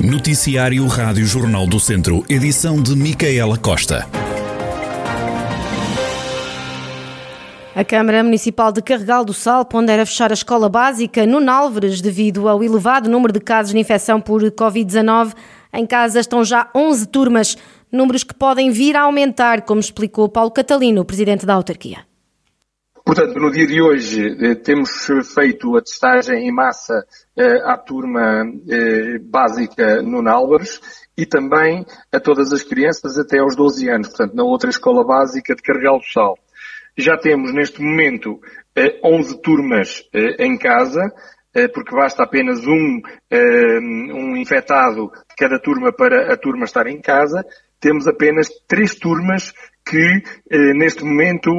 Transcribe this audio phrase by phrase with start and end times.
[0.00, 4.06] Noticiário Rádio Jornal do Centro, edição de Micaela Costa.
[7.74, 12.46] A Câmara Municipal de Carregal do Sal pondera fechar a escola básica no Nálvares devido
[12.46, 15.32] ao elevado número de casos de infecção por Covid-19.
[15.72, 17.56] Em casa estão já 11 turmas,
[17.90, 22.11] números que podem vir a aumentar, como explicou Paulo Catalino, presidente da autarquia.
[23.04, 27.04] Portanto, no dia de hoje eh, temos feito a testagem em massa
[27.36, 30.80] eh, à turma eh, básica no Nálvares
[31.18, 35.54] e também a todas as crianças até aos 12 anos, portanto, na outra escola básica
[35.54, 36.38] de Carregal do Sal.
[36.96, 38.40] Já temos neste momento
[39.02, 40.04] 11 turmas
[40.38, 41.00] em casa,
[41.72, 43.00] porque basta apenas um,
[43.30, 47.44] um infectado de cada turma para a turma estar em casa.
[47.80, 50.22] Temos apenas três turmas que
[50.74, 51.50] neste momento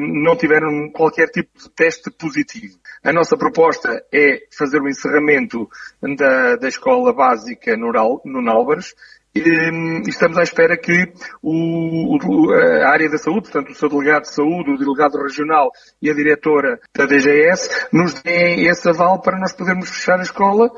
[0.00, 2.78] não tiveram qualquer tipo de teste positivo.
[3.02, 5.68] A nossa proposta é fazer o encerramento
[6.16, 7.90] da, da escola básica no,
[8.24, 8.94] no Nálvares
[9.34, 14.22] e estamos à espera que o, o, a área da saúde, portanto o seu delegado
[14.22, 15.70] de saúde, o delegado regional
[16.02, 20.68] e a diretora da DGS nos deem esse aval para nós podermos fechar a escola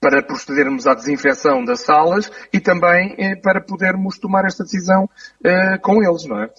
[0.00, 5.08] para procedermos à desinfecção das salas e também eh, para podermos tomar esta decisão
[5.42, 6.50] eh, com eles, não é?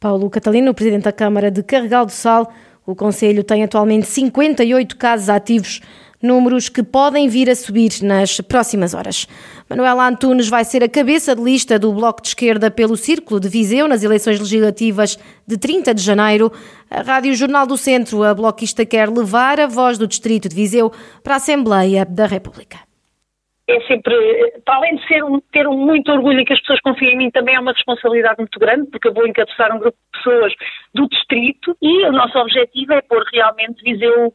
[0.00, 2.52] Paulo Catalino, Presidente da Câmara de Carregal do Sal,
[2.86, 5.80] o Conselho tem atualmente 58 casos ativos
[6.22, 9.26] números que podem vir a subir nas próximas horas.
[9.68, 13.48] Manuela Antunes vai ser a cabeça de lista do Bloco de Esquerda pelo Círculo de
[13.48, 16.50] Viseu nas eleições legislativas de 30 de janeiro.
[16.90, 20.90] A Rádio Jornal do Centro, a bloquista quer levar a voz do Distrito de Viseu
[21.22, 22.88] para a Assembleia da República
[23.68, 24.14] é sempre,
[24.64, 27.18] para além de ser um, ter um muito orgulho em que as pessoas confiem em
[27.18, 30.54] mim, também é uma responsabilidade muito grande, porque eu vou encabeçar um grupo de pessoas
[30.94, 34.32] do distrito e o nosso objetivo é pôr realmente Viseu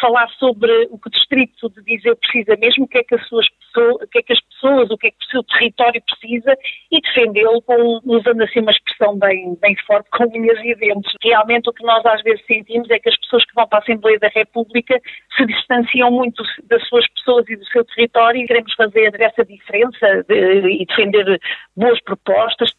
[0.00, 3.26] falar sobre o que o distrito de Viseu precisa mesmo, o que é que as
[3.26, 6.02] suas pessoas, o que é que as pessoas, o que é que o seu território
[6.02, 6.54] precisa
[6.90, 7.62] e defendê-lo
[8.04, 11.12] usando assim uma expressão bem, bem forte, com unhas e dentes.
[11.22, 13.82] Realmente o que nós às vezes sentimos é que as pessoas que vão para a
[13.82, 15.00] Assembleia da República
[15.36, 20.24] se distanciam muito das suas pessoas e do seu território e queremos fazer essa diferença
[20.28, 21.40] de, e defender
[21.74, 22.70] boas propostas.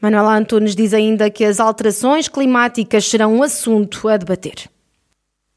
[0.00, 4.68] Manuela Antunes diz ainda que as alterações climáticas serão um assunto a debater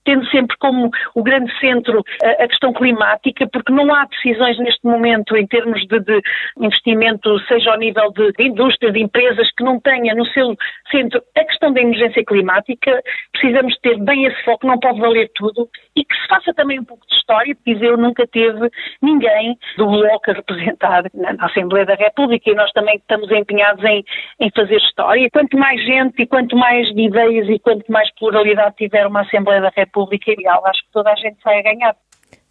[0.06, 5.36] tendo sempre como o grande centro a, questão climática, porque não há decisões neste momento
[5.36, 6.22] em termos de, de
[6.60, 10.56] investimento, seja ao nível de, de indústria, de empresas, que não tenha no seu
[10.92, 13.02] centro a questão da emergência climática.
[13.32, 16.86] Precisamos ter bem esse foco, não pode valer tudo, e que se faça também um
[16.86, 18.70] pouco de história, porque eu nunca teve
[19.02, 23.84] ninguém do Bloco a representar na, na Assembleia da República e nós também estamos empenhados
[23.84, 24.04] em,
[24.40, 25.30] em fazer história.
[25.32, 29.72] Quanto mais gente e quanto mais ideias e quanto mais pluralidade tiver uma Assembleia da
[29.76, 30.66] República, República Ideal.
[30.66, 31.96] Acho que toda a gente vai ganhar.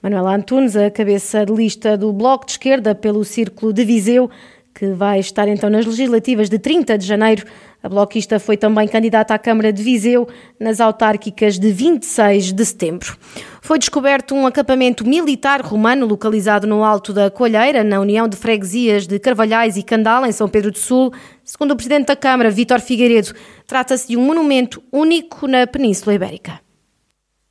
[0.01, 4.31] Manuela Antunes, a cabeça de lista do Bloco de Esquerda pelo Círculo de Viseu,
[4.75, 7.45] que vai estar então nas legislativas de 30 de janeiro.
[7.83, 13.17] A bloquista foi também candidata à Câmara de Viseu nas autárquicas de 26 de setembro.
[13.61, 19.07] Foi descoberto um acampamento militar romano localizado no alto da Colheira, na União de Freguesias
[19.07, 21.13] de Carvalhais e Candal, em São Pedro do Sul.
[21.45, 23.35] Segundo o Presidente da Câmara, Vítor Figueiredo,
[23.67, 26.61] trata-se de um monumento único na Península Ibérica.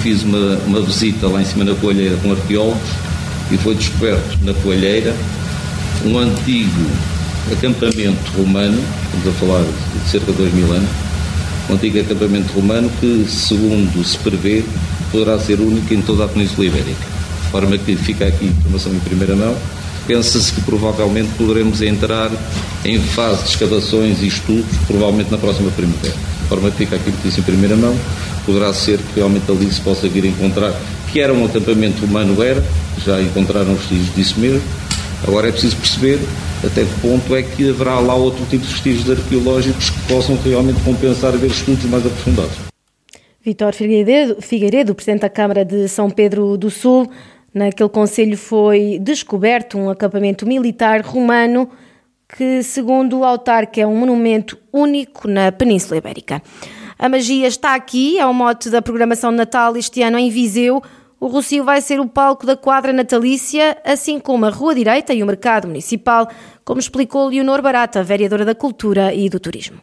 [0.02, 2.90] Fiz uma, uma visita lá em cima na Coalheira com arqueólogos
[3.52, 5.16] e foi descoberto na Coalheira
[6.04, 6.88] um antigo
[7.52, 10.90] acampamento romano, estamos a falar de cerca de dois mil anos,
[11.70, 14.64] um antigo acampamento romano que, segundo se prevê,
[15.12, 17.06] poderá ser único em toda a Península Ibérica.
[17.44, 19.56] De forma que fica aqui informação em primeira mão.
[20.08, 22.32] Pensa-se que provavelmente poderemos entrar
[22.84, 26.16] em fase de escavações e estudos, provavelmente na próxima primavera.
[26.16, 27.96] De forma que fica aqui notícia em primeira mão
[28.46, 30.74] poderá ser que realmente ali se possa vir encontrar,
[31.12, 32.64] que era um acampamento humano, era,
[33.06, 34.62] já encontraram vestígios disso mesmo.
[35.28, 36.20] Agora é preciso perceber
[36.64, 40.82] até que ponto é que haverá lá outro tipo de vestígios arqueológicos que possam realmente
[40.84, 42.72] compensar ver estudos mais aprofundados.
[43.44, 47.10] Vitor Figueiredo, Figueiredo, Presidente da Câmara de São Pedro do Sul,
[47.52, 51.68] naquele conselho foi descoberto um acampamento militar romano
[52.38, 56.42] que, segundo o autarca, é um monumento único na Península Ibérica.
[57.02, 60.84] A magia está aqui, é o mote da programação de Natal este ano em Viseu.
[61.20, 65.24] O Rocio vai ser o palco da quadra natalícia, assim como a Rua Direita e
[65.24, 66.30] o Mercado Municipal,
[66.64, 69.80] como explicou Leonor Barata, vereadora da Cultura e do Turismo.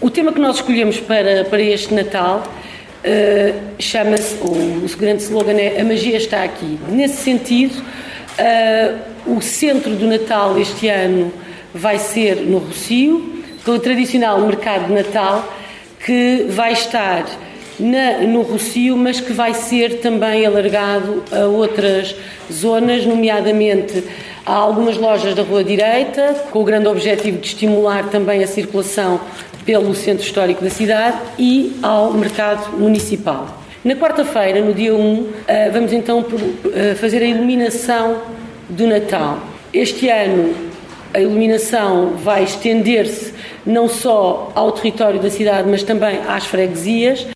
[0.00, 5.56] O tema que nós escolhemos para, para este Natal uh, chama-se, o, o grande slogan
[5.56, 6.80] é A Magia está aqui.
[6.88, 11.32] Nesse sentido, uh, o centro do Natal este ano
[11.72, 13.36] vai ser no Rocio,
[13.66, 15.52] com o tradicional mercado de Natal,
[15.98, 17.26] que vai estar
[17.80, 22.14] na, no Rocio, mas que vai ser também alargado a outras
[22.50, 24.04] zonas, nomeadamente
[24.46, 29.20] a algumas lojas da Rua Direita, com o grande objetivo de estimular também a circulação
[29.64, 33.62] pelo centro histórico da cidade e ao mercado municipal.
[33.84, 36.24] Na quarta-feira, no dia 1, eh, vamos então
[36.72, 38.22] eh, fazer a iluminação
[38.68, 39.40] do Natal.
[39.72, 40.54] Este ano
[41.12, 43.32] a iluminação vai estender-se
[43.66, 47.26] não só ao território da cidade, mas também às freguesias.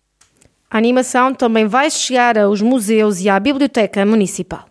[0.69, 4.65] A animação também vai chegar aos museus e à Biblioteca Municipal.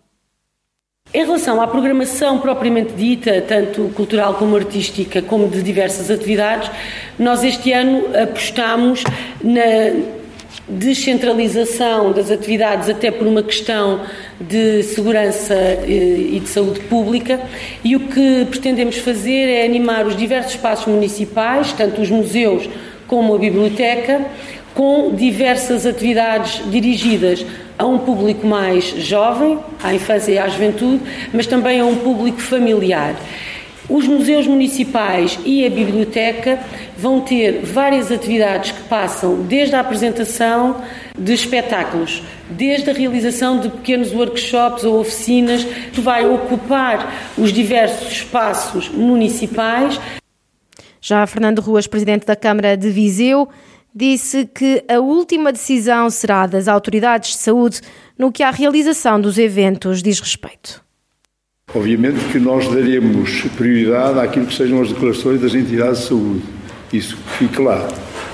[1.12, 6.70] Em relação à programação propriamente dita, tanto cultural como artística, como de diversas atividades,
[7.18, 9.02] nós este ano apostamos
[9.42, 10.19] na
[10.68, 14.00] descentralização das atividades, até por uma questão
[14.40, 17.40] de segurança eh, e de saúde pública,
[17.84, 22.68] e o que pretendemos fazer é animar os diversos espaços municipais, tanto os museus
[23.06, 24.24] como a biblioteca,
[24.74, 27.44] com diversas atividades dirigidas
[27.76, 31.02] a um público mais jovem, à infância e à juventude,
[31.32, 33.16] mas também a um público familiar.
[33.90, 36.60] Os museus municipais e a biblioteca
[36.96, 40.80] vão ter várias atividades que passam desde a apresentação
[41.18, 48.12] de espetáculos, desde a realização de pequenos workshops ou oficinas, que vai ocupar os diversos
[48.12, 50.00] espaços municipais.
[51.00, 53.48] Já Fernando Ruas, presidente da Câmara de Viseu,
[53.92, 57.80] disse que a última decisão será das autoridades de saúde
[58.16, 60.88] no que à realização dos eventos diz respeito.
[61.72, 66.42] Obviamente que nós daremos prioridade àquilo que sejam as declarações das entidades de saúde.
[66.92, 67.88] Isso fique lá.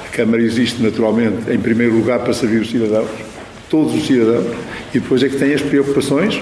[0.06, 3.10] A Câmara existe naturalmente, em primeiro lugar, para servir os cidadãos,
[3.68, 4.46] todos os cidadãos,
[4.94, 6.40] e depois é que tem as preocupações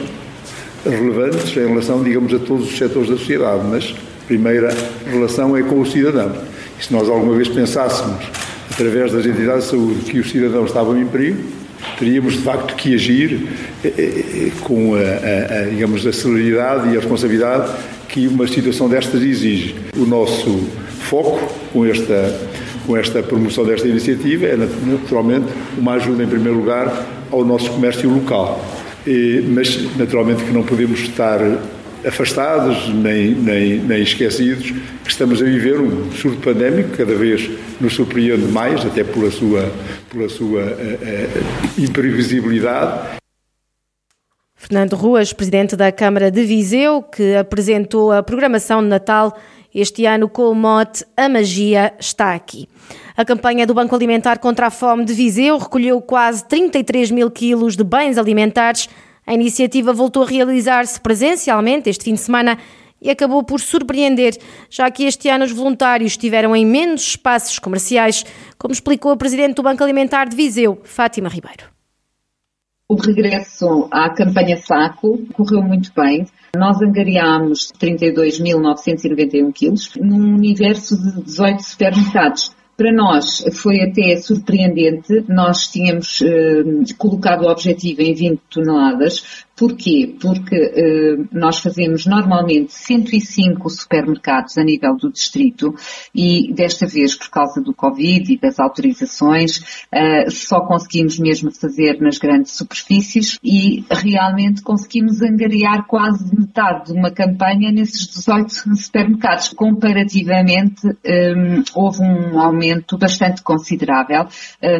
[0.84, 3.92] relevantes em relação, digamos, a todos os setores da sociedade, mas
[4.22, 4.72] a primeira
[5.04, 6.32] relação é com o cidadão.
[6.78, 8.24] E se nós alguma vez pensássemos
[8.70, 11.38] através das entidades de saúde, que os cidadãos estavam em perigo,
[11.98, 13.48] teríamos de facto que agir
[13.84, 17.72] eh, eh, eh, com a, a, a, digamos, a celeridade e a responsabilidade
[18.08, 19.74] que uma situação destas exige.
[19.96, 20.68] O nosso
[21.00, 22.40] foco com esta,
[22.86, 25.46] com esta promoção desta iniciativa é naturalmente
[25.76, 28.64] uma ajuda em primeiro lugar ao nosso comércio local.
[29.48, 31.40] Mas naturalmente que não podemos estar
[32.06, 34.72] afastados nem, nem, nem esquecidos,
[35.04, 39.72] que estamos a viver um surto pandémico, cada vez nos surpreende mais, até pela sua,
[40.10, 43.18] pela sua uh, uh, imprevisibilidade.
[44.54, 49.36] Fernando Ruas, presidente da Câmara de Viseu, que apresentou a programação de Natal
[49.74, 52.68] este ano com o mote A Magia está aqui.
[53.16, 57.76] A campanha do Banco Alimentar contra a Fome de Viseu recolheu quase 33 mil quilos
[57.76, 58.88] de bens alimentares
[59.26, 62.58] a iniciativa voltou a realizar-se presencialmente este fim de semana
[63.04, 64.36] e acabou por surpreender,
[64.70, 68.24] já que este ano os voluntários estiveram em menos espaços comerciais,
[68.58, 71.74] como explicou a Presidente do Banco Alimentar de Viseu, Fátima Ribeiro.
[72.88, 76.26] O regresso à campanha Saco correu muito bem.
[76.56, 82.54] Nós angariámos 32.991 quilos num universo de 18 supermercados.
[82.76, 86.64] Para nós foi até surpreendente, nós tínhamos eh,
[86.98, 90.16] colocado o objetivo em 20 toneladas, Porquê?
[90.20, 95.74] Porque uh, nós fazemos normalmente 105 supermercados a nível do distrito
[96.12, 99.58] e desta vez, por causa do Covid e das autorizações,
[99.92, 106.98] uh, só conseguimos mesmo fazer nas grandes superfícies e realmente conseguimos angariar quase metade de
[106.98, 109.50] uma campanha nesses 18 supermercados.
[109.50, 111.32] Comparativamente, eh,
[111.74, 114.26] houve um aumento bastante considerável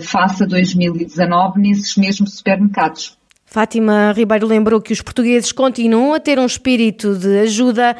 [0.03, 3.17] face a 2019 nesses mesmos supermercados.
[3.55, 7.97] Fátima Ribeiro lembrou que os portugueses continuam a ter um espírito de ajuda,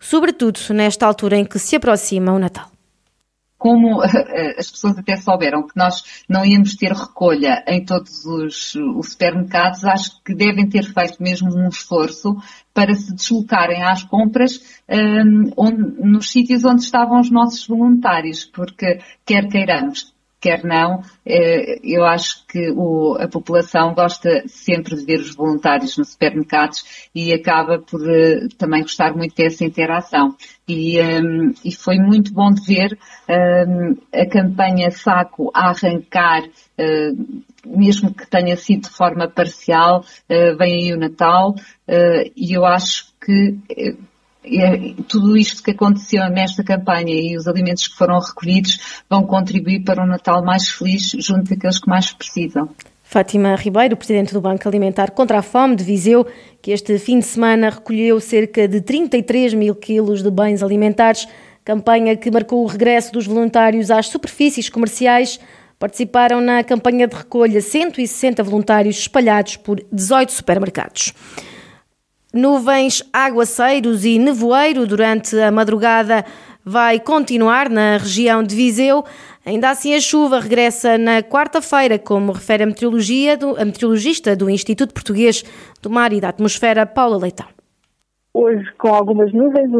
[0.00, 2.70] sobretudo nesta altura em que se aproxima o Natal.
[3.58, 9.10] Como as pessoas até souberam que nós não íamos ter recolha em todos os, os,
[9.10, 12.34] supermercados, acho que devem ter feito mesmo um esforço
[12.72, 18.98] para se deslocarem às compras um, onde, nos sítios onde estavam os nossos voluntários, porque
[19.26, 20.15] quer queiramos,
[20.46, 25.98] quer não, eh, eu acho que o, a população gosta sempre de ver os voluntários
[25.98, 30.36] nos supermercados e acaba por uh, também gostar muito dessa interação.
[30.68, 32.96] E, um, ehm, e foi muito bom de ver
[33.28, 40.04] um, ehm, a campanha Saco a arrancar, uh, mesmo que tenha sido de forma parcial,
[40.30, 41.56] uh, vem aí o Natal,
[42.36, 43.56] e eu acho que
[45.08, 50.02] tudo isto que aconteceu nesta campanha e os alimentos que foram recolhidos vão contribuir para
[50.02, 52.68] um Natal mais feliz junto daqueles que mais precisam.
[53.02, 56.26] Fátima Ribeiro, presidente do Banco Alimentar contra a Fome de Viseu,
[56.60, 61.28] que este fim de semana recolheu cerca de 33 mil quilos de bens alimentares,
[61.64, 65.38] campanha que marcou o regresso dos voluntários às superfícies comerciais
[65.78, 71.12] Participaram na campanha de recolha 160 voluntários espalhados por 18 supermercados.
[72.36, 76.24] Nuvens, aguaceiros e nevoeiro durante a madrugada
[76.64, 79.04] vai continuar na região de Viseu.
[79.46, 84.50] Ainda assim, a chuva regressa na quarta-feira, como refere a, meteorologia do, a meteorologista do
[84.50, 85.42] Instituto Português
[85.80, 87.46] do Mar e da Atmosfera, Paula Leitão.
[88.34, 89.70] Hoje, com algumas nuvens,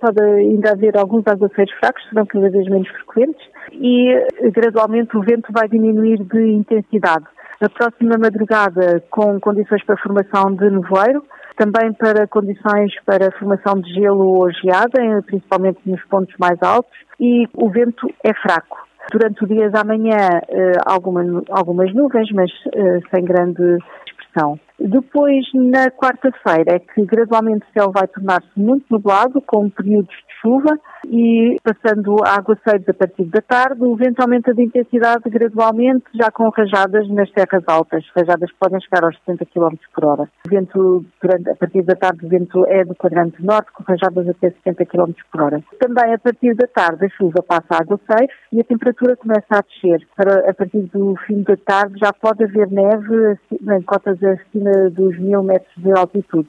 [0.00, 5.52] pode ainda haver alguns aguaceiros fracos, serão cada vez menos frequentes e gradualmente o vento
[5.52, 7.26] vai diminuir de intensidade.
[7.60, 11.22] Na próxima madrugada, com condições para formação de nevoeiro,
[11.60, 17.46] também para condições para formação de gelo ou geada, principalmente nos pontos mais altos, e
[17.54, 18.78] o vento é fraco.
[19.12, 23.76] Durante o dia de amanhã, eh, algumas nuvens, mas eh, sem grande
[24.06, 24.58] expressão.
[24.78, 30.40] Depois, na quarta-feira, é que gradualmente o céu vai tornar-se muito nublado, com períodos de
[30.40, 36.04] chuva e passando a aguaceiros a partir da tarde, o vento aumenta de intensidade gradualmente,
[36.14, 40.28] já com rajadas nas terras altas, rajadas podem chegar aos 70 km por hora.
[40.46, 44.28] O vento, durante, a partir da tarde, o vento é do quadrante norte, com rajadas
[44.28, 45.62] até 70 km por hora.
[45.78, 49.62] Também a partir da tarde, a chuva passa a aguaceiros e a temperatura começa a
[49.62, 50.06] descer.
[50.16, 55.18] Para, a partir do fim da tarde já pode haver neve em cotas acima dos
[55.18, 56.48] mil metros de altitude.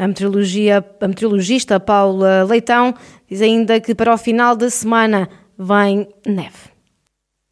[0.00, 2.94] A, meteorologia, a meteorologista Paula Leitão
[3.28, 5.28] diz ainda que para o final da semana
[5.58, 6.70] vem neve.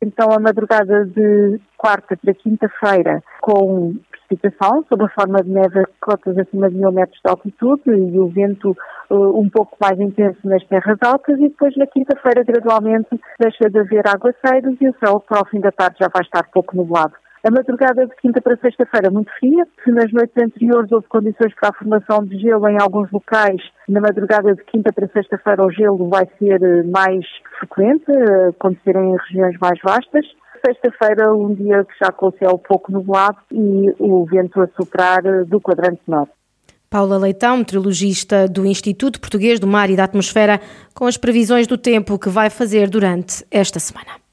[0.02, 6.38] Então, a madrugada de quarta para quinta-feira, com precipitação, sob a forma de neve cotas
[6.38, 8.75] acima de mil metros de altitude e o vento
[9.11, 13.78] uh, um pouco mais intenso nas terras altas e depois na quinta-feira gradualmente deixa de
[13.78, 17.12] haver aguaceiros e o céu para o fim da tarde já vai estar pouco nublado.
[17.45, 19.64] A madrugada de quinta para sexta-feira muito fria.
[19.85, 24.00] Se nas noites anteriores houve condições para a formação de gelo em alguns locais, na
[24.00, 27.25] madrugada de quinta para sexta-feira o gelo vai ser eh, mais
[27.59, 30.26] frequente, eh, acontecer em regiões mais vastas.
[30.66, 35.25] Sexta-feira, um dia que já com o céu pouco nublado e o vento a soprar
[35.25, 36.33] eh, do quadrante norte.
[36.90, 40.61] Paula Leitão, meteorologista do Instituto Português do Mar e da Atmosfera,
[40.95, 44.28] com as previsões do tempo que vai fazer durante esta semana.